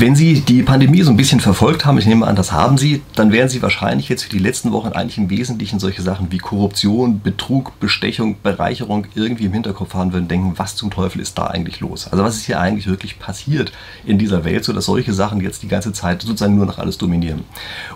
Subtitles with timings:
[0.00, 3.02] Wenn Sie die Pandemie so ein bisschen verfolgt haben, ich nehme an, das haben Sie,
[3.16, 6.38] dann werden Sie wahrscheinlich jetzt für die letzten Wochen eigentlich im Wesentlichen solche Sachen wie
[6.38, 11.48] Korruption, Betrug, Bestechung, Bereicherung irgendwie im Hinterkopf haben würden, denken, was zum Teufel ist da
[11.48, 12.08] eigentlich los?
[12.10, 13.72] Also was ist hier eigentlich wirklich passiert
[14.06, 17.44] in dieser Welt, sodass solche Sachen jetzt die ganze Zeit sozusagen nur noch alles dominieren?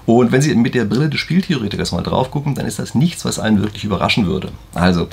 [0.04, 3.24] Und wenn Sie mit der Brille des Spieltheoretikers mal drauf gucken, dann ist das nichts,
[3.24, 4.50] was einen wirklich überraschen würde.
[4.74, 5.08] Also,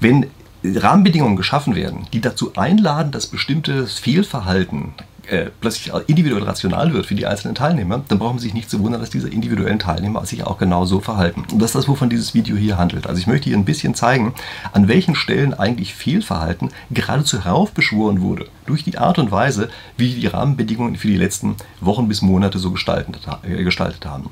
[0.00, 0.28] wenn
[0.64, 4.94] Rahmenbedingungen geschaffen werden, die dazu einladen, dass bestimmtes Fehlverhalten
[5.28, 8.80] äh, plötzlich individuell rational wird für die einzelnen Teilnehmer, dann brauchen Sie sich nicht zu
[8.80, 11.44] wundern, dass diese individuellen Teilnehmer sich auch genau so verhalten.
[11.52, 13.06] Und das ist das, wovon dieses Video hier handelt.
[13.06, 14.34] Also ich möchte hier ein bisschen zeigen,
[14.72, 20.26] an welchen Stellen eigentlich Fehlverhalten geradezu heraufbeschworen wurde durch die Art und Weise, wie die
[20.26, 24.30] Rahmenbedingungen für die letzten Wochen bis Monate so gestaltet, äh, gestaltet haben.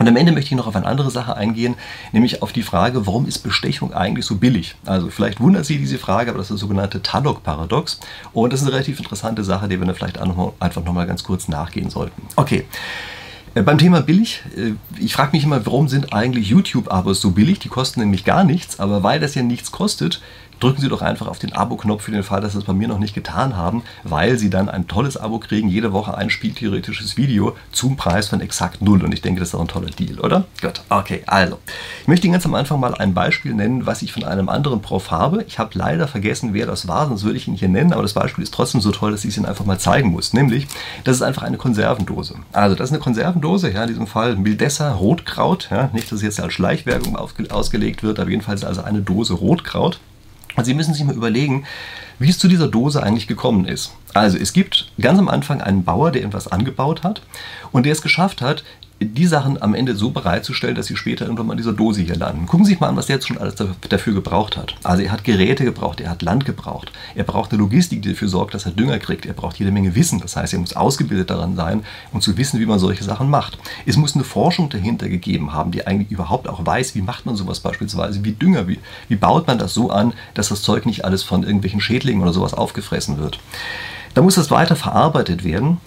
[0.00, 1.74] Und am Ende möchte ich noch auf eine andere Sache eingehen,
[2.12, 4.74] nämlich auf die Frage, warum ist Bestechung eigentlich so billig?
[4.86, 8.00] Also vielleicht wundert Sie diese Frage, aber das ist das sogenannte Tadok-Paradox.
[8.32, 11.48] Und das ist eine relativ interessante Sache, der wir dann vielleicht einfach nochmal ganz kurz
[11.48, 12.22] nachgehen sollten.
[12.36, 12.64] Okay.
[13.54, 17.58] Äh, beim Thema billig, äh, ich frage mich immer, warum sind eigentlich YouTube-Abos so billig?
[17.58, 20.22] Die kosten nämlich gar nichts, aber weil das ja nichts kostet,
[20.60, 22.88] drücken Sie doch einfach auf den Abo-Knopf für den Fall, dass Sie es bei mir
[22.88, 27.16] noch nicht getan haben, weil Sie dann ein tolles Abo kriegen, jede Woche ein spieltheoretisches
[27.16, 29.02] Video zum Preis von exakt null.
[29.02, 30.44] Und ich denke, das ist auch ein toller Deal, oder?
[30.60, 31.58] Gut, okay, also.
[32.02, 34.82] Ich möchte Ihnen ganz am Anfang mal ein Beispiel nennen, was ich von einem anderen
[34.82, 35.44] Prof habe.
[35.48, 38.12] Ich habe leider vergessen, wer das war, sonst würde ich ihn hier nennen, aber das
[38.12, 40.32] Beispiel ist trotzdem so toll, dass ich es Ihnen einfach mal zeigen muss.
[40.32, 40.66] Nämlich,
[41.04, 42.34] das ist einfach eine Konservendose.
[42.52, 45.68] Also, das ist eine Konservendose, ja, in diesem Fall Mildessa Rotkraut.
[45.70, 50.00] Ja, nicht, dass es jetzt als Schleichwerbung ausgelegt wird, aber jedenfalls also eine Dose Rotkraut.
[50.56, 51.64] Und Sie müssen sich mal überlegen,
[52.18, 53.92] wie es zu dieser Dose eigentlich gekommen ist.
[54.12, 57.22] Also es gibt ganz am Anfang einen Bauer, der etwas angebaut hat
[57.72, 58.64] und der es geschafft hat,
[59.02, 62.16] die Sachen am Ende so bereitzustellen, dass sie später irgendwann mal in dieser Dose hier
[62.16, 62.46] landen.
[62.46, 63.54] Gucken Sie sich mal an, was der jetzt schon alles
[63.88, 64.74] dafür gebraucht hat.
[64.82, 68.28] Also er hat Geräte gebraucht, er hat Land gebraucht, er braucht eine Logistik, die dafür
[68.28, 71.30] sorgt, dass er Dünger kriegt, er braucht jede Menge Wissen, das heißt, er muss ausgebildet
[71.30, 71.82] daran sein,
[72.12, 73.58] um zu wissen, wie man solche Sachen macht.
[73.86, 77.36] Es muss eine Forschung dahinter gegeben haben, die eigentlich überhaupt auch weiß, wie macht man
[77.36, 81.06] sowas beispielsweise, wie Dünger, wie, wie baut man das so an, dass das Zeug nicht
[81.06, 83.40] alles von irgendwelchen Schädlingen oder sowas aufgefressen wird.
[84.12, 85.78] Da muss das weiter verarbeitet werden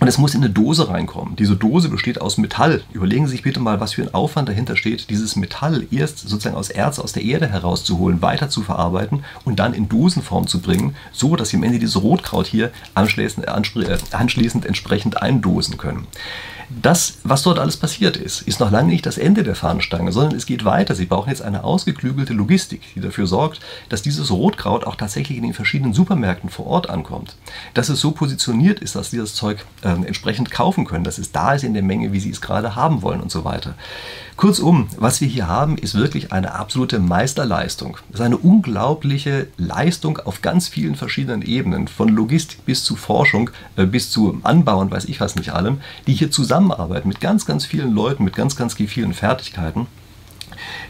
[0.00, 1.36] und es muss in eine Dose reinkommen.
[1.36, 2.82] Diese Dose besteht aus Metall.
[2.92, 6.56] Überlegen Sie sich bitte mal, was für ein Aufwand dahinter steht, dieses Metall erst sozusagen
[6.56, 10.96] aus Erz, aus der Erde herauszuholen, weiter zu verarbeiten und dann in Dosenform zu bringen,
[11.12, 16.06] so dass Sie am Ende dieses Rotkraut hier anschließend, äh, anschließend entsprechend eindosen können.
[16.68, 20.36] Das, was dort alles passiert ist, ist noch lange nicht das Ende der Fahnenstange, sondern
[20.36, 20.94] es geht weiter.
[20.94, 25.44] Sie brauchen jetzt eine ausgeklügelte Logistik, die dafür sorgt, dass dieses Rotkraut auch tatsächlich in
[25.44, 27.36] den verschiedenen Supermärkten vor Ort ankommt.
[27.74, 31.32] Dass es so positioniert ist, dass Sie das Zeug äh, entsprechend kaufen können, dass es
[31.32, 33.74] da ist in der Menge, wie Sie es gerade haben wollen und so weiter.
[34.36, 37.98] Kurzum, was wir hier haben, ist wirklich eine absolute Meisterleistung.
[38.08, 43.50] Es ist eine unglaubliche Leistung auf ganz vielen verschiedenen Ebenen, von Logistik bis zu Forschung,
[43.76, 47.46] äh, bis zu Anbau und weiß ich was nicht allem, die hier zusammenarbeiten mit ganz,
[47.46, 49.86] ganz vielen Leuten, mit ganz, ganz vielen Fertigkeiten.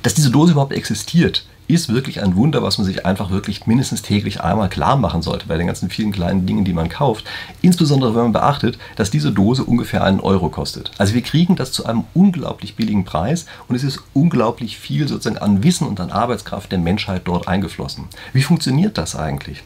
[0.03, 4.03] Dass diese Dose überhaupt existiert, ist wirklich ein Wunder, was man sich einfach wirklich mindestens
[4.03, 7.25] täglich einmal klar machen sollte bei den ganzen vielen kleinen Dingen, die man kauft.
[7.63, 10.91] Insbesondere wenn man beachtet, dass diese Dose ungefähr einen Euro kostet.
[10.99, 15.39] Also wir kriegen das zu einem unglaublich billigen Preis und es ist unglaublich viel sozusagen
[15.39, 18.05] an Wissen und an Arbeitskraft der Menschheit dort eingeflossen.
[18.33, 19.63] Wie funktioniert das eigentlich?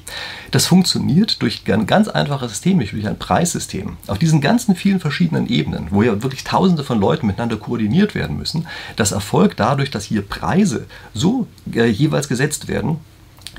[0.51, 3.97] Das funktioniert durch ein ganz einfaches System, durch ein Preissystem.
[4.07, 8.37] Auf diesen ganzen vielen verschiedenen Ebenen, wo ja wirklich tausende von Leuten miteinander koordiniert werden
[8.37, 8.67] müssen,
[8.97, 12.99] das erfolgt dadurch, dass hier Preise so äh, jeweils gesetzt werden,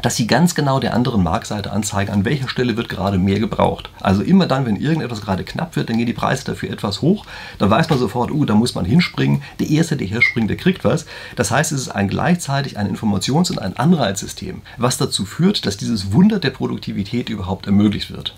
[0.01, 3.89] dass sie ganz genau der anderen Marktseite anzeigen, an welcher Stelle wird gerade mehr gebraucht.
[3.99, 7.25] Also immer dann, wenn irgendetwas gerade knapp wird, dann gehen die Preise dafür etwas hoch.
[7.57, 9.41] Dann weiß man sofort, uh, da muss man hinspringen.
[9.59, 11.05] Der Erste, der hier springt, der kriegt was.
[11.35, 15.77] Das heißt, es ist ein gleichzeitig ein Informations- und ein Anreizsystem, was dazu führt, dass
[15.77, 18.35] dieses Wunder der Produktivität überhaupt ermöglicht wird.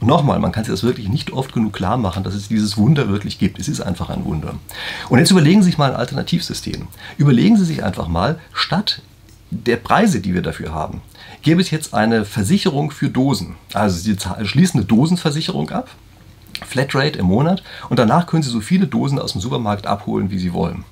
[0.00, 2.76] Und nochmal, man kann sich das wirklich nicht oft genug klar machen, dass es dieses
[2.76, 3.60] Wunder wirklich gibt.
[3.60, 4.54] Es ist einfach ein Wunder.
[5.08, 6.88] Und jetzt überlegen Sie sich mal ein Alternativsystem.
[7.18, 9.02] Überlegen Sie sich einfach mal, statt
[9.52, 11.02] der Preise, die wir dafür haben,
[11.42, 13.56] gäbe es jetzt eine Versicherung für Dosen.
[13.74, 15.90] Also Sie schließen eine Dosenversicherung ab,
[16.64, 20.38] Flatrate im Monat, und danach können Sie so viele Dosen aus dem Supermarkt abholen, wie
[20.38, 20.84] Sie wollen.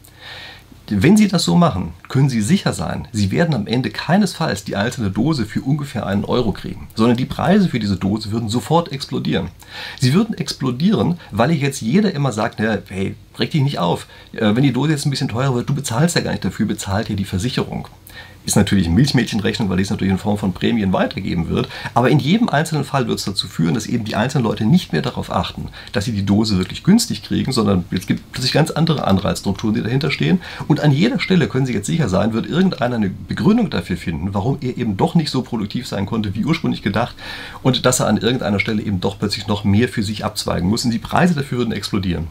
[0.92, 4.74] Wenn Sie das so machen, können Sie sicher sein, Sie werden am Ende keinesfalls die
[4.74, 8.90] einzelne Dose für ungefähr einen Euro kriegen, sondern die Preise für diese Dose würden sofort
[8.90, 9.50] explodieren.
[10.00, 14.08] Sie würden explodieren, weil jetzt jeder immer sagt, hey, reg dich nicht auf.
[14.32, 16.66] Äh, wenn die Dose jetzt ein bisschen teurer wird, du bezahlst ja gar nicht dafür,
[16.66, 17.86] bezahlt ja die Versicherung
[18.46, 21.68] ist natürlich Milchmädchenrechnung, weil dies natürlich in Form von Prämien weitergeben wird.
[21.94, 24.92] Aber in jedem einzelnen Fall wird es dazu führen, dass eben die einzelnen Leute nicht
[24.92, 28.70] mehr darauf achten, dass sie die Dose wirklich günstig kriegen, sondern es gibt plötzlich ganz
[28.70, 30.40] andere Anreizstrukturen, die dahinter stehen.
[30.68, 34.34] Und an jeder Stelle können Sie jetzt sicher sein, wird irgendeiner eine Begründung dafür finden,
[34.34, 37.14] warum er eben doch nicht so produktiv sein konnte, wie ursprünglich gedacht.
[37.62, 40.84] Und dass er an irgendeiner Stelle eben doch plötzlich noch mehr für sich abzweigen muss.
[40.84, 42.28] Und die Preise dafür würden explodieren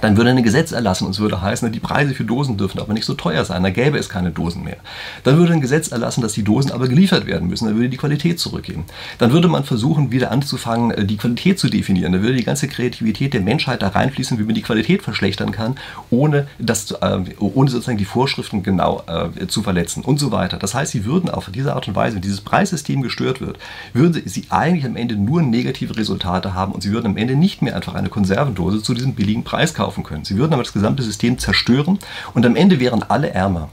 [0.00, 2.94] dann würde ein Gesetz erlassen und es würde heißen, die Preise für Dosen dürfen aber
[2.94, 4.78] nicht so teuer sein, da gäbe es keine Dosen mehr.
[5.22, 7.98] Dann würde ein Gesetz erlassen, dass die Dosen aber geliefert werden müssen, dann würde die
[7.98, 8.84] Qualität zurückgehen.
[9.18, 12.12] Dann würde man versuchen, wieder anzufangen, äh, die Qualität zu definieren.
[12.12, 15.76] Da würde die ganze Kreativität der Menschheit da reinfließen, wie man die Qualität verschlechtern kann,
[16.10, 20.56] ohne, das, äh, ohne sozusagen die Vorschriften genau äh, zu verletzen und so weiter.
[20.56, 23.58] Das heißt, sie würden auf diese Art und Weise, wenn dieses Preissystem gestört wird,
[23.92, 27.60] würden sie eigentlich am Ende nur negative Resultate haben und sie würden am Ende nicht
[27.60, 30.24] mehr einfach eine Konservendose zu diesem billigen Preis kaufen kaufen können.
[30.24, 31.98] Sie würden aber das gesamte System zerstören
[32.34, 33.68] und am Ende wären alle ärmer.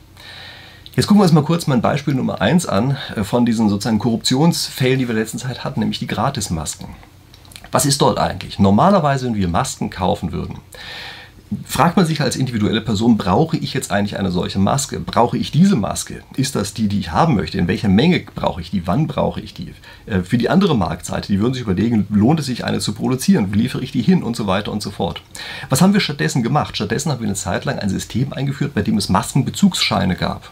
[0.95, 4.00] Jetzt gucken wir uns mal kurz mein Beispiel Nummer 1 an äh, von diesen sozusagen
[4.00, 6.88] Korruptionsfällen, die wir in der letzten Zeit hatten, nämlich die Gratismasken.
[7.71, 8.57] Was ist dort eigentlich?
[8.57, 10.57] Normalerweise, wenn wir Masken kaufen würden,
[11.66, 15.00] fragt man sich als individuelle Person, brauche ich jetzt eigentlich eine solche Maske?
[15.00, 16.22] Brauche ich diese Maske?
[16.36, 17.57] Ist das die, die ich haben möchte?
[17.57, 18.86] In welcher Menge brauche ich die?
[18.86, 19.74] Wann brauche ich die?
[20.06, 23.54] Äh, für die andere Marktseite, die würden sich überlegen, lohnt es sich eine zu produzieren?
[23.54, 24.24] Wie liefere ich die hin?
[24.24, 25.22] Und so weiter und so fort.
[25.69, 26.75] Was haben wir stattdessen gemacht?
[26.75, 30.51] Stattdessen haben wir eine Zeit lang ein System eingeführt, bei dem es Maskenbezugsscheine gab.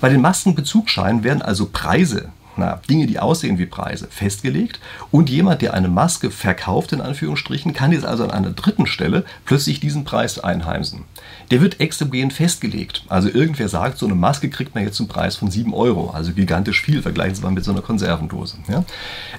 [0.00, 4.80] Bei den Maskenbezugsscheinen werden also Preise na, Dinge, die aussehen wie Preise, festgelegt.
[5.10, 9.24] Und jemand, der eine Maske verkauft, in Anführungsstrichen, kann jetzt also an einer dritten Stelle
[9.44, 11.04] plötzlich diesen Preis einheimsen.
[11.50, 13.04] Der wird exogen festgelegt.
[13.08, 16.10] Also irgendwer sagt, so eine Maske kriegt man jetzt zum Preis von 7 Euro.
[16.10, 18.58] Also gigantisch viel, vergleichen Sie mal mit so einer Konservendose.
[18.68, 18.84] Ja?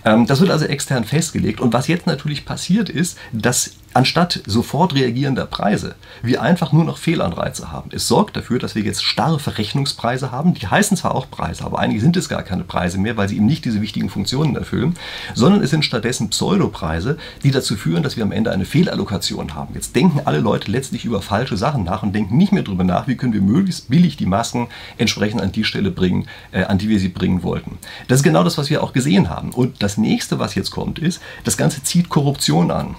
[0.06, 1.62] Ähm, das wird also extern festgelegt.
[1.62, 6.98] Und was jetzt natürlich passiert ist, dass anstatt sofort reagierender Preise wir einfach nur noch
[6.98, 7.90] Fehlanreize haben.
[7.94, 10.54] Es sorgt dafür, dass wir jetzt starre Verrechnungspreise haben.
[10.54, 13.38] Die heißen zwar auch Preise, aber einige sind es gar keine Preise mehr, weil sie
[13.38, 14.96] eben nicht diese wichtigen Funktionen erfüllen,
[15.34, 19.74] sondern es sind stattdessen Pseudopreise, die dazu führen, dass wir am Ende eine Fehlallokation haben.
[19.74, 23.08] Jetzt denken alle Leute letztlich über falsche Sachen nach und denken nicht mehr darüber nach,
[23.08, 24.68] wie können wir möglichst billig die Masken
[24.98, 27.78] entsprechend an die Stelle bringen, äh, an die wir sie bringen wollten.
[28.08, 29.52] Das ist genau das, was wir auch gesehen haben.
[29.52, 32.96] Und das nächste, was jetzt kommt, ist, das Ganze zieht Korruption an.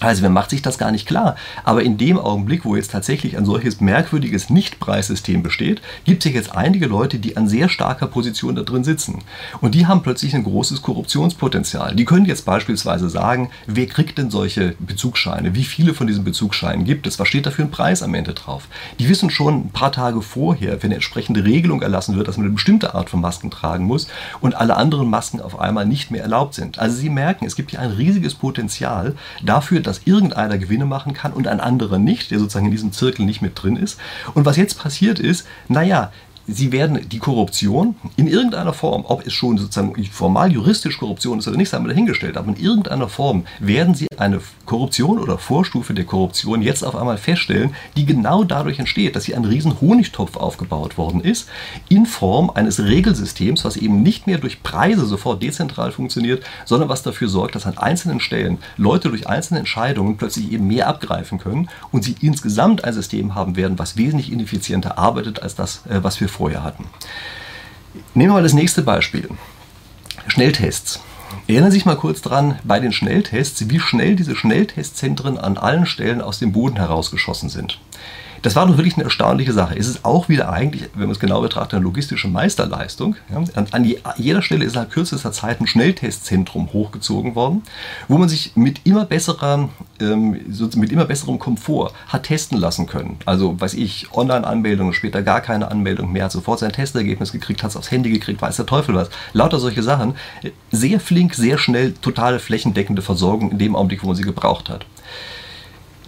[0.00, 1.36] Also man macht sich das gar nicht klar.
[1.64, 6.54] Aber in dem Augenblick, wo jetzt tatsächlich ein solches merkwürdiges Nichtpreissystem besteht, gibt es jetzt
[6.54, 9.20] einige Leute, die an sehr starker Position da drin sitzen.
[9.60, 11.94] Und die haben plötzlich ein großes Korruptionspotenzial.
[11.94, 15.54] Die können jetzt beispielsweise sagen, wer kriegt denn solche Bezugsscheine?
[15.54, 17.18] Wie viele von diesen Bezugsscheinen gibt es?
[17.18, 18.68] Was steht da für ein Preis am Ende drauf?
[18.98, 22.46] Die wissen schon ein paar Tage vorher, wenn eine entsprechende Regelung erlassen wird, dass man
[22.46, 24.08] eine bestimmte Art von Masken tragen muss
[24.40, 26.78] und alle anderen Masken auf einmal nicht mehr erlaubt sind.
[26.78, 31.32] Also sie merken, es gibt hier ein riesiges Potenzial dafür, dass irgendeiner Gewinne machen kann
[31.32, 33.98] und ein anderer nicht, der sozusagen in diesem Zirkel nicht mit drin ist.
[34.34, 36.12] Und was jetzt passiert ist, naja,
[36.48, 41.46] sie werden die Korruption in irgendeiner Form, ob es schon sozusagen formal juristisch Korruption ist
[41.46, 45.94] oder nicht, sei mal dahingestellt, aber in irgendeiner Form werden sie eine Korruption oder Vorstufe
[45.94, 50.36] der Korruption jetzt auf einmal feststellen, die genau dadurch entsteht, dass hier ein riesen Honigtopf
[50.36, 51.48] aufgebaut worden ist,
[51.88, 57.02] in Form eines Regelsystems, was eben nicht mehr durch Preise sofort dezentral funktioniert, sondern was
[57.02, 61.68] dafür sorgt, dass an einzelnen Stellen Leute durch einzelne Entscheidungen plötzlich eben mehr abgreifen können
[61.92, 66.20] und sie insgesamt ein System haben werden, was wesentlich ineffizienter arbeitet als das, äh, was
[66.20, 66.86] wir vorher hatten.
[68.14, 69.28] Nehmen wir mal das nächste Beispiel.
[70.28, 71.00] Schnelltests.
[71.46, 75.86] Erinnern Sie sich mal kurz dran bei den Schnelltests, wie schnell diese Schnelltestzentren an allen
[75.86, 77.80] Stellen aus dem Boden herausgeschossen sind.
[78.42, 79.76] Das war doch wirklich eine erstaunliche Sache.
[79.76, 83.16] Es ist auch wieder eigentlich, wenn man es genau betrachtet, eine logistische Meisterleistung.
[83.30, 87.62] Ja, an, die, jeder Stelle ist nach kürzester Zeit ein Schnelltestzentrum hochgezogen worden,
[88.06, 89.68] wo man sich mit immer, besserer,
[90.00, 90.40] ähm,
[90.76, 93.18] mit immer besserem Komfort hat testen lassen können.
[93.24, 97.70] Also, weiß ich, Online-Anmeldung, später gar keine Anmeldung mehr, hat sofort sein Testergebnis gekriegt, hat
[97.70, 99.10] es aufs Handy gekriegt, weiß der Teufel was.
[99.32, 100.14] Lauter solche Sachen.
[100.70, 104.86] Sehr flink, sehr schnell, totale flächendeckende Versorgung in dem Augenblick, wo man sie gebraucht hat.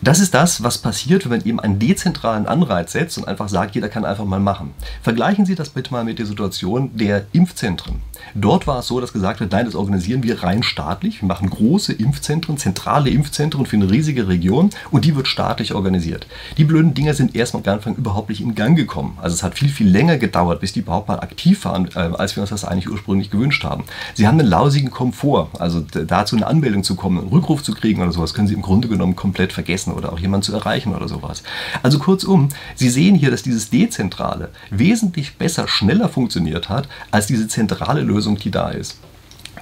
[0.03, 3.75] Das ist das, was passiert, wenn man eben einen dezentralen Anreiz setzt und einfach sagt,
[3.75, 4.73] jeder kann einfach mal machen.
[5.03, 7.97] Vergleichen Sie das bitte mal mit der Situation der Impfzentren.
[8.35, 11.21] Dort war es so, dass gesagt wird, nein, das organisieren wir rein staatlich.
[11.21, 16.27] Wir machen große Impfzentren, zentrale Impfzentren für eine riesige Region und die wird staatlich organisiert.
[16.57, 19.19] Die blöden Dinger sind erstmal am Anfang überhaupt nicht in Gang gekommen.
[19.21, 22.37] Also es hat viel, viel länger gedauert, bis die überhaupt mal aktiv waren, äh, als
[22.37, 23.85] wir uns das eigentlich ursprünglich gewünscht haben.
[24.15, 28.01] Sie haben einen lausigen Komfort, also dazu eine Anmeldung zu kommen, einen Rückruf zu kriegen
[28.01, 31.09] oder sowas, können Sie im Grunde genommen komplett vergessen oder auch jemanden zu erreichen oder
[31.09, 31.43] sowas.
[31.83, 37.49] Also kurzum, Sie sehen hier, dass dieses Dezentrale wesentlich besser, schneller funktioniert hat als diese
[37.49, 38.97] zentrale Lösung, die da ist.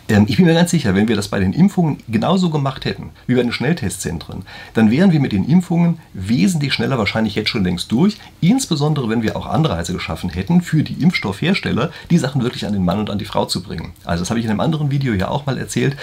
[0.08, 3.10] Ähm, ich bin mir ganz sicher, wenn wir das bei den Impfungen genauso gemacht hätten,
[3.26, 4.44] wie bei den Schnelltestzentren,
[4.74, 8.18] dann wären wir mit den Impfungen wesentlich schneller wahrscheinlich jetzt schon längst durch.
[8.40, 12.84] Insbesondere, wenn wir auch Anreize geschaffen hätten, für die Impfstoffhersteller, die Sachen wirklich an den
[12.84, 13.92] Mann und an die Frau zu bringen.
[14.04, 15.96] Also das habe ich in einem anderen Video ja auch mal erzählt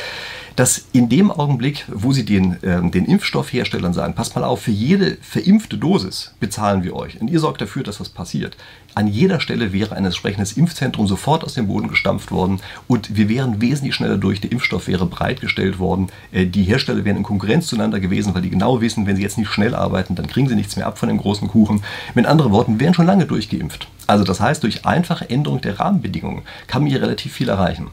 [0.56, 4.72] dass in dem Augenblick, wo sie den, äh, den Impfstoffherstellern sagen, passt mal auf, für
[4.72, 8.56] jede verimpfte Dosis bezahlen wir euch und ihr sorgt dafür, dass was passiert.
[8.94, 13.28] An jeder Stelle wäre ein entsprechendes Impfzentrum sofort aus dem Boden gestampft worden und wir
[13.28, 14.40] wären wesentlich schneller durch.
[14.40, 16.08] Der Impfstoff wäre bereitgestellt worden.
[16.32, 19.38] Äh, die Hersteller wären in Konkurrenz zueinander gewesen, weil die genau wissen, wenn sie jetzt
[19.38, 21.84] nicht schnell arbeiten, dann kriegen sie nichts mehr ab von dem großen Kuchen.
[22.14, 23.88] Mit anderen Worten, wären schon lange durchgeimpft.
[24.08, 27.88] Also das heißt, durch einfache Änderung der Rahmenbedingungen kann man hier relativ viel erreichen.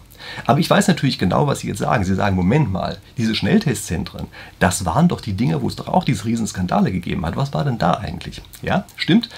[0.46, 2.04] Aber ich weiß natürlich genau, was Sie jetzt sagen.
[2.04, 4.26] Sie sagen, Moment mal, diese Schnelltestzentren,
[4.58, 7.36] das waren doch die Dinge, wo es doch auch diese Riesenskandale gegeben hat.
[7.36, 8.42] Was war denn da eigentlich?
[8.62, 9.28] Ja, stimmt.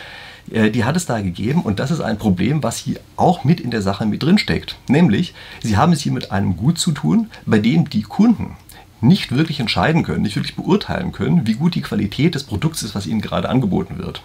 [0.50, 3.60] Äh, die hat es da gegeben und das ist ein Problem, was hier auch mit
[3.60, 4.76] in der Sache mit drin steckt.
[4.88, 8.56] Nämlich, Sie haben es hier mit einem Gut zu tun, bei dem die Kunden
[9.00, 12.94] nicht wirklich entscheiden können, nicht wirklich beurteilen können, wie gut die Qualität des Produkts ist,
[12.94, 14.22] was ihnen gerade angeboten wird.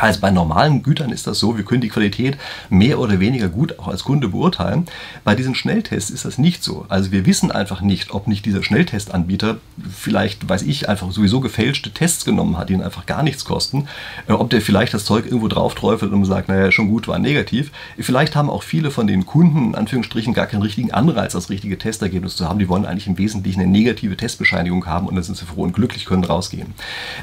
[0.00, 2.38] Also bei normalen Gütern ist das so, wir können die Qualität
[2.70, 4.86] mehr oder weniger gut auch als Kunde beurteilen.
[5.24, 6.86] Bei diesen Schnelltests ist das nicht so.
[6.88, 9.58] Also wir wissen einfach nicht, ob nicht dieser Schnelltestanbieter
[9.90, 13.88] vielleicht, weiß ich, einfach sowieso gefälschte Tests genommen hat, die ihn einfach gar nichts kosten.
[14.28, 17.18] Äh, ob der vielleicht das Zeug irgendwo drauf träufelt und sagt, naja, schon gut, war
[17.18, 17.72] negativ.
[17.98, 21.78] Vielleicht haben auch viele von den Kunden, in Anführungsstrichen, gar keinen richtigen Anreiz, das richtige
[21.78, 22.58] Testergebnis zu haben.
[22.58, 25.72] Die wollen eigentlich im Wesentlichen eine negative Testbescheinigung haben und dann sind sie froh und
[25.72, 26.74] glücklich, können rausgehen.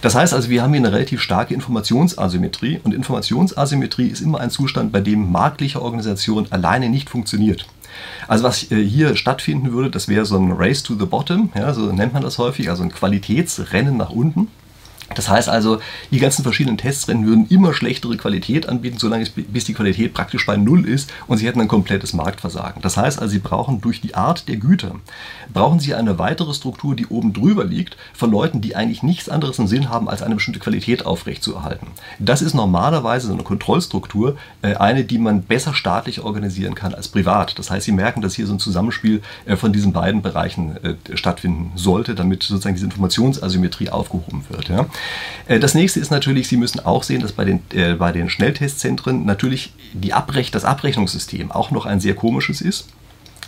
[0.02, 2.80] Das heißt also, wir haben hier eine relativ starke Informationsasymmetrie Asymmetrie.
[2.84, 7.66] Und Informationsasymmetrie ist immer ein Zustand, bei dem marktliche Organisation alleine nicht funktioniert.
[8.28, 11.74] Also was äh, hier stattfinden würde, das wäre so ein Race to the Bottom, ja,
[11.74, 14.50] so nennt man das häufig, also ein Qualitätsrennen nach unten.
[15.14, 19.66] Das heißt also, die ganzen verschiedenen Testrennen würden immer schlechtere Qualität anbieten, solange es, bis
[19.66, 22.82] die Qualität praktisch bei Null ist und sie hätten ein komplettes Marktversagen.
[22.82, 24.96] Das heißt also, sie brauchen durch die Art der Güter,
[25.54, 29.60] brauchen sie eine weitere Struktur, die oben drüber liegt, von Leuten, die eigentlich nichts anderes
[29.60, 31.88] im Sinn haben, als eine bestimmte Qualität aufrechtzuerhalten.
[32.18, 37.10] Das ist normalerweise so eine Kontrollstruktur, äh, eine, die man besser staatlich organisieren kann als
[37.10, 37.60] privat.
[37.60, 40.96] Das heißt, Sie merken, dass hier so ein Zusammenspiel äh, von diesen beiden Bereichen äh,
[41.16, 44.70] stattfinden sollte, damit sozusagen diese Informationsasymmetrie aufgehoben wird.
[44.70, 44.88] Ja.
[45.48, 48.30] Äh, das nächste ist natürlich, Sie müssen auch sehen, dass bei den, äh, bei den
[48.30, 52.88] Schnelltestzentren natürlich die Abrech das Abrechnungssystem auch noch ein sehr komisches ist.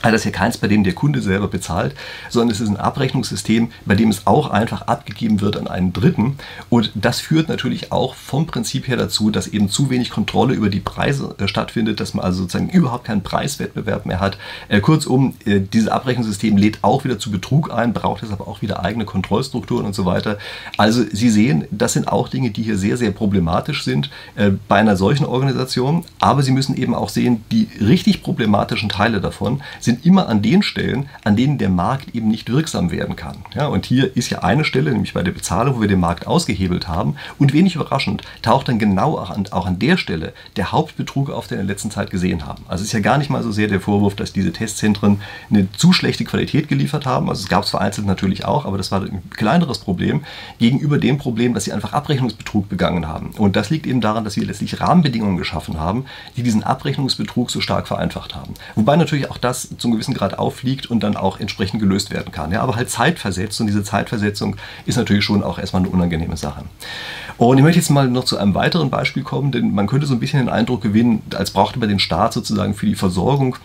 [0.02, 1.96] Also das ist ja keins, bei dem der Kunde selber bezahlt,
[2.30, 6.38] sondern es ist ein Abrechnungssystem, bei dem es auch einfach abgegeben wird an einen Dritten.
[6.70, 10.70] Und das führt natürlich auch vom Prinzip her dazu, dass eben zu wenig Kontrolle über
[10.70, 14.38] die Preise äh, stattfindet, dass man also sozusagen überhaupt keinen Preiswettbewerb mehr hat.
[14.70, 18.84] Äh, kurzum, äh, dieses Abrechnungssystem lädt auch wieder zu Betrug ein, braucht deshalb auch wieder
[18.86, 20.38] eigene Kontrollstrukturen und so weiter.
[20.78, 24.76] Also Sie sehen, das sind auch Dinge, die hier sehr, sehr problematisch sind äh, bei
[24.76, 26.06] einer solchen Organisation.
[26.20, 30.62] Aber Sie müssen eben auch sehen, die richtig problematischen Teile davon sind immer an den
[30.62, 33.38] Stellen, an denen der Markt eben nicht wirksam werden kann.
[33.56, 36.28] Ja, und hier ist ja eine Stelle, nämlich bei der Bezahlung, wo wir den Markt
[36.28, 37.16] ausgehebelt haben.
[37.40, 41.48] Und wenig überraschend taucht dann genau auch an, auch an der Stelle der Hauptbetrug auf,
[41.48, 42.64] den wir in der letzten Zeit gesehen haben.
[42.68, 45.72] Also es ist ja gar nicht mal so sehr der Vorwurf, dass diese Testzentren eine
[45.72, 47.30] zu schlechte Qualität geliefert haben.
[47.30, 50.26] Also es gab es vereinzelt natürlich auch, aber das war ein kleineres Problem
[50.60, 53.32] gegenüber dem Problem, dass sie einfach Abrechnungsbetrug begangen haben.
[53.38, 57.62] Und das liegt eben daran, dass wir letztlich Rahmenbedingungen geschaffen haben, die diesen Abrechnungsbetrug so
[57.62, 58.54] stark vereinfacht haben.
[58.76, 62.52] Wobei natürlich auch das zum gewissen Grad auffliegt und dann auch entsprechend gelöst werden kann.
[62.52, 64.56] Ja, aber halt zeitversetzt und diese Zeitversetzung
[64.86, 66.64] ist natürlich schon auch erstmal eine unangenehme Sache.
[67.38, 70.14] Und ich möchte jetzt mal noch zu einem weiteren Beispiel kommen, denn man könnte so
[70.14, 73.58] ein bisschen den Eindruck gewinnen, als brauchte man den Staat sozusagen für die Versorgung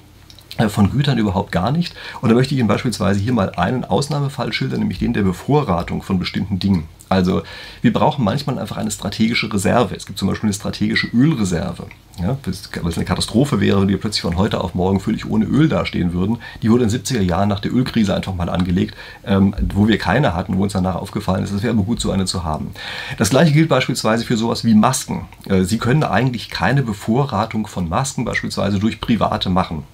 [0.69, 1.95] von Gütern überhaupt gar nicht.
[2.21, 6.03] Und da möchte ich Ihnen beispielsweise hier mal einen Ausnahmefall schildern, nämlich den der Bevorratung
[6.03, 6.89] von bestimmten Dingen.
[7.09, 7.43] Also
[7.83, 9.95] wir brauchen manchmal einfach eine strategische Reserve.
[9.95, 11.87] Es gibt zum Beispiel eine strategische Ölreserve.
[12.21, 12.37] Ja,
[12.83, 16.13] weil eine Katastrophe wäre, wenn wir plötzlich von heute auf morgen völlig ohne Öl dastehen
[16.13, 16.39] würden.
[16.63, 18.95] Die wurde in den 70er Jahren nach der Ölkrise einfach mal angelegt,
[19.25, 21.53] ähm, wo wir keine hatten, wo uns danach aufgefallen ist.
[21.53, 22.73] Es wäre aber gut, so eine zu haben.
[23.17, 25.27] Das gleiche gilt beispielsweise für sowas wie Masken.
[25.49, 29.85] Äh, Sie können eigentlich keine Bevorratung von Masken beispielsweise durch Private machen.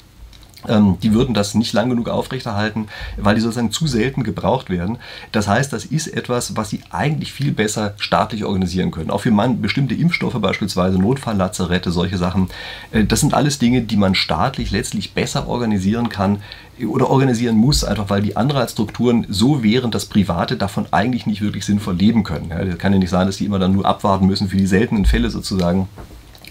[0.68, 4.98] Ähm, die würden das nicht lang genug aufrechterhalten, weil die sozusagen zu selten gebraucht werden.
[5.32, 9.10] Das heißt, das ist etwas, was sie eigentlich viel besser staatlich organisieren können.
[9.10, 12.48] Auch für man, bestimmte Impfstoffe beispielsweise, Notfalllazarette, solche Sachen.
[12.90, 16.42] Äh, das sind alles Dinge, die man staatlich letztlich besser organisieren kann
[16.86, 21.64] oder organisieren muss, einfach weil die Anreizstrukturen so wären, dass Private davon eigentlich nicht wirklich
[21.64, 22.50] sinnvoll leben können.
[22.50, 25.04] Ja, kann ja nicht sein, dass die immer dann nur abwarten müssen für die seltenen
[25.04, 25.88] Fälle sozusagen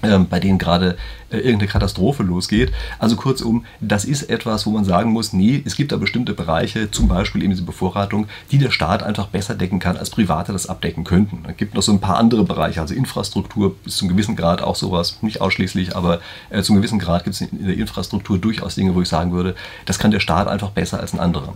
[0.02, 0.98] bei denen gerade
[1.30, 2.72] äh, irgendeine Katastrophe losgeht.
[3.00, 6.92] Also kurzum, das ist etwas, wo man sagen muss, nee, es gibt da bestimmte Bereiche,
[6.92, 10.68] zum Beispiel eben diese Bevorratung, die der Staat einfach besser decken kann, als Private das
[10.68, 11.44] abdecken könnten.
[11.48, 14.76] Es gibt noch so ein paar andere Bereiche, also Infrastruktur bis zum gewissen Grad auch
[14.76, 18.96] sowas, nicht ausschließlich, aber äh, zum gewissen Grad gibt es in der Infrastruktur durchaus Dinge,
[18.96, 21.54] wo ich sagen würde, das kann der Staat einfach besser als ein anderer.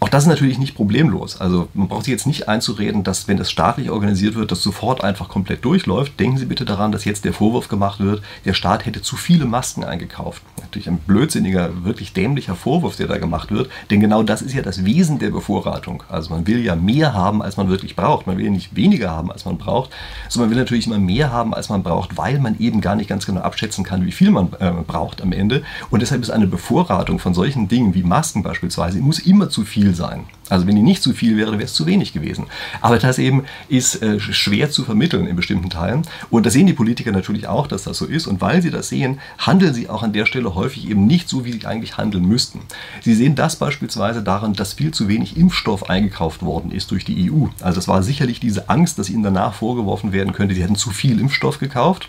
[0.00, 1.40] Auch das ist natürlich nicht problemlos.
[1.40, 5.02] Also man braucht sich jetzt nicht einzureden, dass wenn das staatlich organisiert wird, das sofort
[5.02, 6.20] einfach komplett durchläuft.
[6.20, 9.44] Denken Sie bitte daran, dass jetzt der Vorwurf gemacht wird, der Staat hätte zu viele
[9.44, 10.42] Masken eingekauft.
[10.68, 13.70] Natürlich ein blödsinniger, wirklich dämlicher Vorwurf, der da gemacht wird.
[13.90, 16.02] Denn genau das ist ja das Wesen der Bevorratung.
[16.08, 18.26] Also man will ja mehr haben, als man wirklich braucht.
[18.26, 19.90] Man will ja nicht weniger haben, als man braucht,
[20.28, 23.08] sondern man will natürlich immer mehr haben, als man braucht, weil man eben gar nicht
[23.08, 25.62] ganz genau abschätzen kann, wie viel man äh, braucht am Ende.
[25.88, 29.78] Und deshalb ist eine Bevorratung von solchen Dingen wie Masken beispielsweise, muss immer zu viel
[29.78, 30.24] viel sein.
[30.50, 32.46] Also wenn die nicht zu viel wäre, wäre es zu wenig gewesen.
[32.80, 36.02] Aber das eben ist äh, schwer zu vermitteln in bestimmten Teilen.
[36.30, 38.26] Und da sehen die Politiker natürlich auch, dass das so ist.
[38.26, 41.44] Und weil sie das sehen, handeln sie auch an der Stelle häufig eben nicht so,
[41.44, 42.60] wie sie eigentlich handeln müssten.
[43.02, 47.30] Sie sehen das beispielsweise daran, dass viel zu wenig Impfstoff eingekauft worden ist durch die
[47.30, 47.46] EU.
[47.60, 50.90] Also es war sicherlich diese Angst, dass ihnen danach vorgeworfen werden könnte, sie hätten zu
[50.90, 52.08] viel Impfstoff gekauft.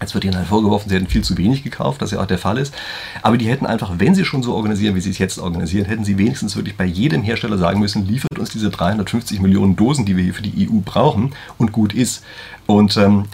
[0.00, 2.38] Jetzt wird ihnen halt vorgeworfen, sie hätten viel zu wenig gekauft, was ja auch der
[2.38, 2.74] Fall ist.
[3.22, 6.04] Aber die hätten einfach, wenn sie schon so organisieren, wie sie es jetzt organisieren, hätten
[6.04, 10.16] sie wenigstens wirklich bei jedem Hersteller sagen müssen, liefert uns diese 350 Millionen Dosen, die
[10.16, 12.24] wir hier für die EU brauchen und gut ist.
[12.66, 13.26] Und ähm,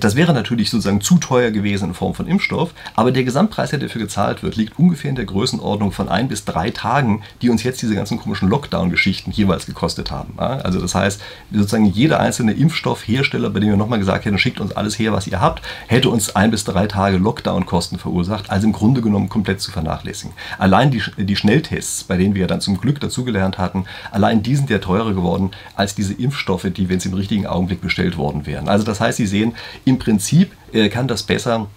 [0.00, 3.78] das wäre natürlich sozusagen zu teuer gewesen in Form von Impfstoff, aber der Gesamtpreis, der
[3.78, 7.62] dafür gezahlt wird, liegt ungefähr in der Größenordnung von ein bis drei Tagen, die uns
[7.62, 10.38] jetzt diese ganzen komischen Lockdown-Geschichten jeweils gekostet haben.
[10.38, 11.20] Also das heißt,
[11.52, 15.26] sozusagen jeder einzelne Impfstoffhersteller, bei dem wir nochmal gesagt hätten, schickt uns alles her, was
[15.26, 19.60] ihr habt, hätte uns ein bis drei Tage Lockdown-Kosten verursacht, also im Grunde genommen komplett
[19.60, 20.34] zu vernachlässigen.
[20.58, 24.56] Allein die, die Schnelltests, bei denen wir ja dann zum Glück dazugelernt hatten, allein die
[24.56, 28.46] sind ja teurer geworden als diese Impfstoffe, die, wenn sie im richtigen Augenblick bestellt worden
[28.46, 28.68] wären.
[28.68, 29.35] Also das heißt, Sie sehen,
[29.84, 31.68] im Prinzip äh, kann das besser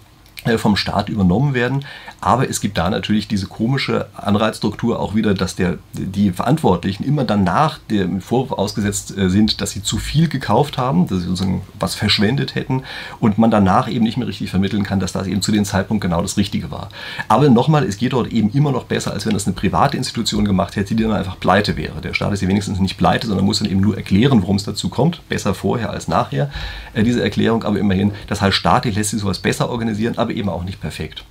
[0.58, 1.84] vom Staat übernommen werden.
[2.20, 7.24] Aber es gibt da natürlich diese komische Anreizstruktur auch wieder, dass der, die Verantwortlichen immer
[7.24, 11.26] dann nach dem Vorwurf ausgesetzt äh, sind, dass sie zu viel gekauft haben, dass sie
[11.26, 12.82] sozusagen was verschwendet hätten
[13.20, 16.02] und man danach eben nicht mehr richtig vermitteln kann, dass das eben zu dem Zeitpunkt
[16.02, 16.90] genau das Richtige war.
[17.28, 20.44] Aber nochmal, es geht dort eben immer noch besser, als wenn das eine private Institution
[20.44, 22.00] gemacht hätte, die dann einfach pleite wäre.
[22.02, 24.64] Der Staat ist ja wenigstens nicht pleite, sondern muss dann eben nur erklären, warum es
[24.64, 25.26] dazu kommt.
[25.28, 26.50] Besser vorher als nachher,
[26.92, 30.48] äh, diese Erklärung, aber immerhin, das heißt, staatlich lässt sich sowas besser organisieren, aber eben
[30.48, 31.24] auch nicht perfekt.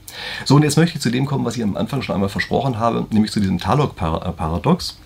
[0.45, 2.79] So, und jetzt möchte ich zu dem kommen, was ich am Anfang schon einmal versprochen
[2.79, 4.97] habe, nämlich zu diesem Talog-Paradox.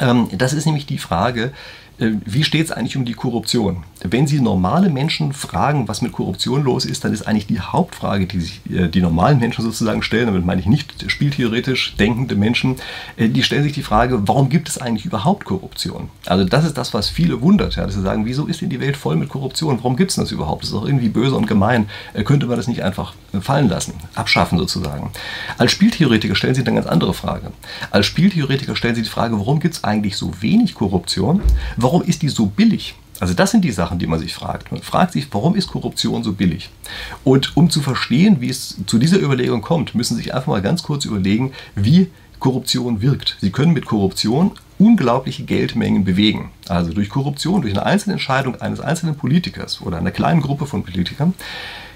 [0.00, 1.52] Ähm, das ist nämlich die Frage,
[2.00, 3.84] wie steht es eigentlich um die Korruption?
[4.02, 8.26] Wenn Sie normale Menschen fragen, was mit Korruption los ist, dann ist eigentlich die Hauptfrage,
[8.26, 12.76] die sich äh, die normalen Menschen sozusagen stellen, damit meine ich nicht spieltheoretisch denkende Menschen,
[13.18, 16.08] äh, die stellen sich die Frage, warum gibt es eigentlich überhaupt Korruption?
[16.24, 18.80] Also das ist das, was viele wundert, ja, dass sie sagen, wieso ist denn die
[18.80, 19.76] Welt voll mit Korruption?
[19.78, 20.62] Warum gibt es das überhaupt?
[20.62, 21.90] Das ist doch irgendwie böse und gemein.
[22.24, 25.10] Könnte man das nicht einfach fallen lassen, abschaffen sozusagen?
[25.58, 27.52] Als Spieltheoretiker stellen sie eine ganz andere Frage.
[27.90, 31.42] Als Spieltheoretiker stellen sie die Frage, warum gibt es eigentlich so wenig Korruption?
[31.76, 32.94] Warum warum ist die so billig?
[33.18, 34.70] Also das sind die Sachen, die man sich fragt.
[34.70, 36.70] Man fragt sich, warum ist Korruption so billig?
[37.24, 40.62] Und um zu verstehen, wie es zu dieser Überlegung kommt, müssen Sie sich einfach mal
[40.62, 43.36] ganz kurz überlegen, wie Korruption wirkt.
[43.40, 46.50] Sie können mit Korruption unglaubliche Geldmengen bewegen.
[46.68, 50.84] Also durch Korruption, durch eine einzelne Entscheidung eines einzelnen Politikers oder einer kleinen Gruppe von
[50.84, 51.34] Politikern,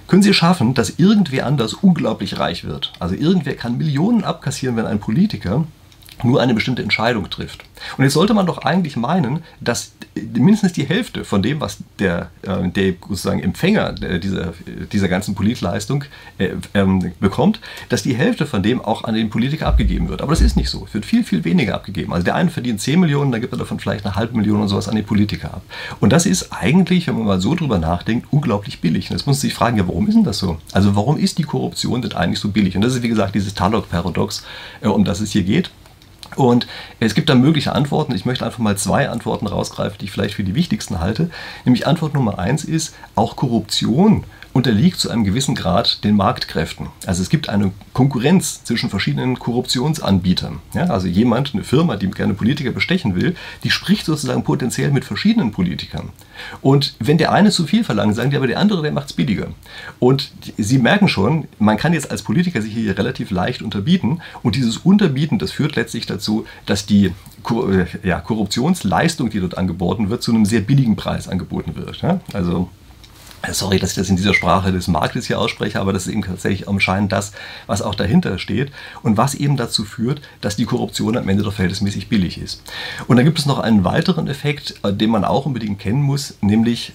[0.09, 2.93] können Sie schaffen, dass irgendwer anders unglaublich reich wird.
[2.99, 5.65] Also irgendwer kann Millionen abkassieren, wenn ein Politiker
[6.23, 7.65] nur eine bestimmte Entscheidung trifft.
[7.97, 12.31] Und jetzt sollte man doch eigentlich meinen, dass mindestens die Hälfte von dem, was der,
[12.43, 14.55] äh, der sozusagen Empfänger dieser,
[14.93, 16.05] dieser ganzen Politleistung
[16.39, 20.23] äh, ähm, bekommt, dass die Hälfte von dem auch an den Politiker abgegeben wird.
[20.23, 20.85] Aber das ist nicht so.
[20.87, 22.13] Es wird viel, viel weniger abgegeben.
[22.13, 24.69] Also der eine verdient 10 Millionen, dann gibt er davon vielleicht eine halbe Million und
[24.69, 25.63] sowas an den Politiker ab.
[26.01, 29.11] Und das ist eigentlich, wenn man mal so drüber nachdenkt, unglaublich billig.
[29.11, 30.59] Und jetzt muss man sich fragen, ja, warum ist denn das so?
[30.73, 32.77] Also warum ist die Korruption denn eigentlich so billig?
[32.77, 34.45] Und das ist, wie gesagt, dieses Talog-Paradox,
[34.81, 35.71] äh, um das es hier geht.
[36.37, 36.67] Und
[37.01, 38.15] es gibt da mögliche Antworten.
[38.15, 41.31] Ich möchte einfach mal zwei Antworten rausgreifen, die ich vielleicht für die wichtigsten halte.
[41.65, 46.87] Nämlich Antwort Nummer eins ist, auch Korruption unterliegt zu einem gewissen Grad den Marktkräften.
[47.07, 50.61] Also es gibt eine Konkurrenz zwischen verschiedenen Korruptionsanbietern.
[50.75, 55.05] Ja, also jemand, eine Firma, die gerne Politiker bestechen will, die spricht sozusagen potenziell mit
[55.05, 56.11] verschiedenen Politikern.
[56.63, 59.13] Und wenn der eine zu viel verlangt, sagen die aber der andere, der macht es
[59.13, 59.49] billiger.
[59.99, 64.21] Und Sie merken schon, man kann jetzt als Politiker sich hier relativ leicht unterbieten.
[64.45, 70.11] Und dieses Unterbieten, das führt letztlich dazu, dass die äh, ja, Korruptionsleistung, die dort angeboten
[70.11, 72.03] wird, zu einem sehr billigen Preis angeboten wird.
[72.03, 72.21] Ja?
[72.33, 72.71] Also
[73.53, 76.23] Sorry, dass ich das in dieser Sprache des Marktes hier ausspreche, aber das ist eben
[76.23, 77.33] tatsächlich anscheinend das,
[77.67, 81.53] was auch dahinter steht und was eben dazu führt, dass die Korruption am Ende doch
[81.53, 82.63] verhältnismäßig billig ist.
[83.07, 86.35] Und dann gibt es noch einen weiteren Effekt, äh, den man auch unbedingt kennen muss,
[86.41, 86.93] nämlich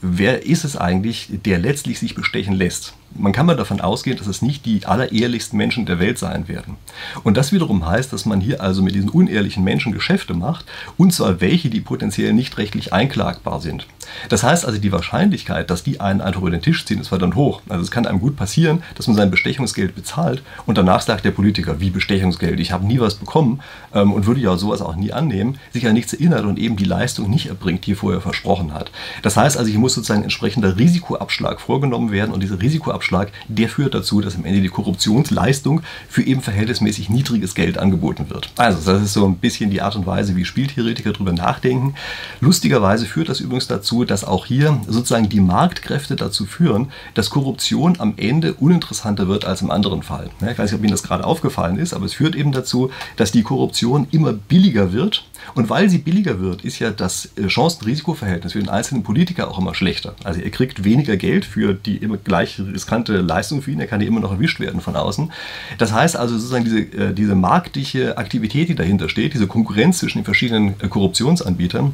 [0.00, 2.94] wer ist es eigentlich, der letztlich sich bestechen lässt?
[3.14, 6.76] man kann mal davon ausgehen, dass es nicht die allerehrlichsten Menschen der Welt sein werden.
[7.24, 11.12] Und das wiederum heißt, dass man hier also mit diesen unehrlichen Menschen Geschäfte macht, und
[11.12, 13.86] zwar welche, die potenziell nicht rechtlich einklagbar sind.
[14.28, 17.34] Das heißt also, die Wahrscheinlichkeit, dass die einen einfach über den Tisch ziehen, ist verdammt
[17.34, 17.60] hoch.
[17.68, 21.30] Also es kann einem gut passieren, dass man sein Bestechungsgeld bezahlt und danach sagt der
[21.30, 23.60] Politiker, wie Bestechungsgeld, ich habe nie was bekommen
[23.94, 26.84] ähm, und würde ja sowas auch nie annehmen, sich an nichts erinnert und eben die
[26.84, 28.90] Leistung nicht erbringt, die er vorher versprochen hat.
[29.22, 33.68] Das heißt also, hier muss sozusagen entsprechender Risikoabschlag vorgenommen werden und dieser Risikoabschlag Abschlag, der
[33.68, 38.50] führt dazu, dass am Ende die Korruptionsleistung für eben verhältnismäßig niedriges Geld angeboten wird.
[38.56, 41.94] Also das ist so ein bisschen die Art und Weise, wie Spieltheoretiker darüber nachdenken.
[42.40, 47.96] Lustigerweise führt das übrigens dazu, dass auch hier sozusagen die Marktkräfte dazu führen, dass Korruption
[47.98, 50.30] am Ende uninteressanter wird als im anderen Fall.
[50.40, 53.32] Ich weiß nicht, ob Ihnen das gerade aufgefallen ist, aber es führt eben dazu, dass
[53.32, 58.52] die Korruption immer billiger wird und weil sie billiger wird, ist ja das äh, Chancen-Risiko-Verhältnis
[58.52, 60.14] für den einzelnen Politiker auch immer schlechter.
[60.24, 64.00] Also er kriegt weniger Geld für die immer gleich riskante Leistung für ihn, er kann
[64.00, 65.32] ja immer noch erwischt werden von außen.
[65.78, 70.18] Das heißt also sozusagen diese, äh, diese marktliche Aktivität, die dahinter steht, diese Konkurrenz zwischen
[70.18, 71.92] den verschiedenen äh, Korruptionsanbietern,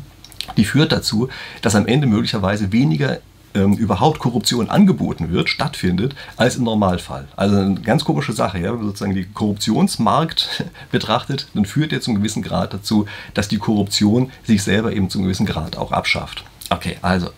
[0.57, 1.29] die führt dazu,
[1.63, 3.21] dass am Ende möglicherweise weniger
[3.55, 7.29] ähm, überhaupt Korruption angeboten wird, stattfindet, als im Normalfall.
[7.37, 8.59] Also eine ganz komische Sache.
[8.59, 8.71] Ja?
[8.71, 13.59] Wenn man sozusagen den Korruptionsmarkt betrachtet, dann führt er zum gewissen Grad dazu, dass die
[13.59, 16.45] Korruption sich selber eben zum gewissen Grad auch abschafft.
[16.71, 17.31] Okay, also.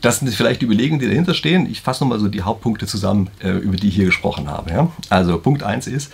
[0.00, 1.68] Das sind vielleicht die Überlegungen, die dahinter stehen.
[1.68, 4.90] Ich fasse nochmal so die Hauptpunkte zusammen, äh, über die ich hier gesprochen habe.
[5.10, 6.12] Also Punkt 1 ist,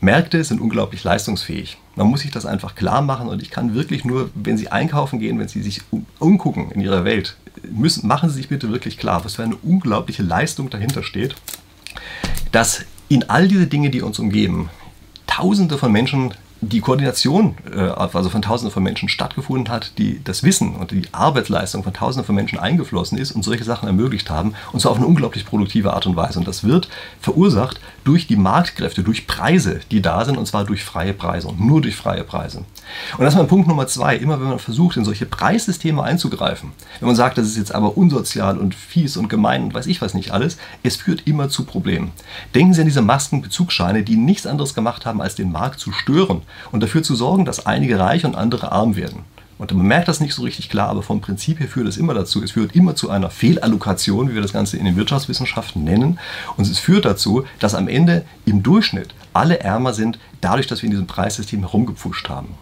[0.00, 1.78] Märkte sind unglaublich leistungsfähig.
[1.94, 5.18] Man muss sich das einfach klar machen und ich kann wirklich nur, wenn Sie einkaufen
[5.18, 5.82] gehen, wenn Sie sich
[6.18, 7.36] umgucken in Ihrer Welt,
[7.70, 11.34] müssen, machen Sie sich bitte wirklich klar, was für eine unglaubliche Leistung dahinter steht,
[12.52, 14.70] dass in all diese Dinge, die uns umgeben,
[15.26, 20.42] Tausende von Menschen die Koordination äh, also von Tausenden von Menschen stattgefunden hat, die das
[20.42, 24.54] Wissen und die Arbeitsleistung von Tausenden von Menschen eingeflossen ist und solche Sachen ermöglicht haben,
[24.72, 26.38] und zwar auf eine unglaublich produktive Art und Weise.
[26.38, 26.88] Und das wird
[27.20, 31.60] verursacht durch die Marktkräfte, durch Preise, die da sind, und zwar durch freie Preise und
[31.60, 32.58] nur durch freie Preise.
[33.16, 34.16] Und das ist mein Punkt Nummer zwei.
[34.16, 37.96] Immer wenn man versucht, in solche Preissysteme einzugreifen, wenn man sagt, das ist jetzt aber
[37.96, 41.64] unsozial und fies und gemein und weiß ich was nicht alles, es führt immer zu
[41.64, 42.12] Problemen.
[42.54, 46.42] Denken Sie an diese Maskenbezugsscheine, die nichts anderes gemacht haben, als den Markt zu stören
[46.72, 49.24] und dafür zu sorgen, dass einige reich und andere arm werden.
[49.60, 52.14] Und man merkt das nicht so richtig klar, aber vom Prinzip her führt es immer
[52.14, 52.42] dazu.
[52.42, 56.18] Es führt immer zu einer Fehlallokation, wie wir das Ganze in den Wirtschaftswissenschaften nennen.
[56.56, 60.86] Und es führt dazu, dass am Ende im Durchschnitt alle ärmer sind, dadurch, dass wir
[60.86, 62.54] in diesem Preissystem herumgepfuscht haben.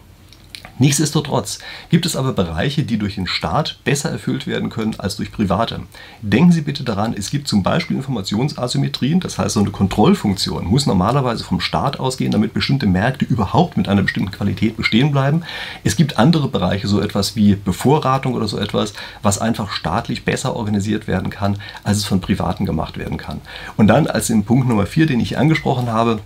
[0.79, 5.31] Nichtsdestotrotz gibt es aber Bereiche, die durch den Staat besser erfüllt werden können als durch
[5.31, 5.81] Private.
[6.21, 10.85] Denken Sie bitte daran, es gibt zum Beispiel Informationsasymmetrien, das heißt so eine Kontrollfunktion muss
[10.85, 15.43] normalerweise vom Staat ausgehen, damit bestimmte Märkte überhaupt mit einer bestimmten Qualität bestehen bleiben.
[15.83, 20.55] Es gibt andere Bereiche, so etwas wie Bevorratung oder so etwas, was einfach staatlich besser
[20.55, 23.41] organisiert werden kann, als es von Privaten gemacht werden kann.
[23.75, 26.19] Und dann als im Punkt Nummer 4, den ich angesprochen habe,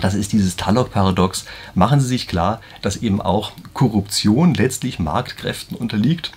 [0.00, 1.44] das ist dieses Talog-Paradox.
[1.74, 6.32] Machen Sie sich klar, dass eben auch Korruption letztlich Marktkräften unterliegt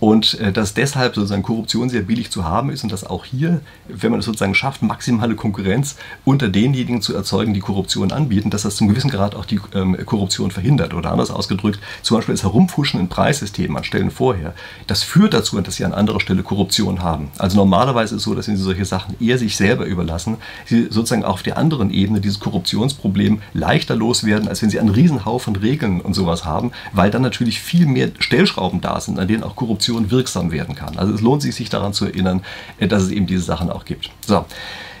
[0.00, 3.60] und äh, dass deshalb sozusagen Korruption sehr billig zu haben ist und dass auch hier,
[3.88, 8.62] wenn man es sozusagen schafft, maximale Konkurrenz unter denjenigen zu erzeugen, die Korruption anbieten, dass
[8.62, 10.94] das zum gewissen Grad auch die ähm, Korruption verhindert.
[10.94, 14.54] Oder anders ausgedrückt, zum Beispiel das Herumfuschen in Preissystemen an Stellen vorher,
[14.86, 17.30] das führt dazu, dass sie an anderer Stelle Korruption haben.
[17.38, 21.24] Also normalerweise ist es so, dass sie solche Sachen eher sich selber überlassen, sie sozusagen
[21.24, 26.14] auf der anderen Ebene dieses Korruptionsproblem leichter loswerden, als wenn sie einen Riesenhaufen Regeln und
[26.14, 30.10] sowas haben, weil dann natürlich viel mehr Stellschrauben da sind, an denen auch Korruption Korruption
[30.10, 30.98] wirksam werden kann.
[30.98, 32.42] Also es lohnt sich, sich daran zu erinnern,
[32.78, 34.10] äh, dass es eben diese Sachen auch gibt.
[34.26, 34.44] So.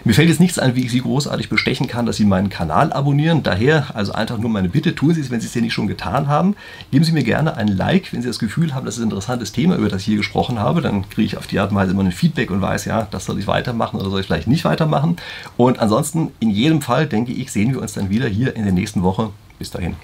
[0.04, 2.92] Mir fällt jetzt nichts ein, wie ich Sie großartig bestechen kann, dass Sie meinen Kanal
[2.92, 3.42] abonnieren.
[3.42, 5.88] Daher also einfach nur meine Bitte, tun Sie es, wenn Sie es hier nicht schon
[5.88, 6.54] getan haben.
[6.92, 9.52] Geben Sie mir gerne ein Like, wenn Sie das Gefühl haben, das ist ein interessantes
[9.52, 10.80] Thema, über das ich hier gesprochen habe.
[10.80, 13.26] Dann kriege ich auf die Art und Weise immer ein Feedback und weiß, ja, das
[13.26, 15.16] soll ich weitermachen oder soll ich vielleicht nicht weitermachen.
[15.56, 18.72] Und ansonsten, in jedem Fall, denke ich, sehen wir uns dann wieder hier in der
[18.72, 19.30] nächsten Woche.
[19.58, 19.96] Bis dahin.